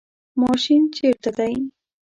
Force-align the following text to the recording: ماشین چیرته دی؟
ماشین 0.41 0.81
چیرته 0.95 1.31
دی؟ 1.37 1.55